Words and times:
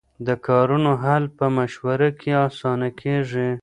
د 0.27 0.29
کارونو 0.47 0.91
حل 1.03 1.23
په 1.37 1.45
مشوره 1.57 2.09
کې 2.19 2.31
اسانه 2.47 2.89
کېږي. 2.99 3.49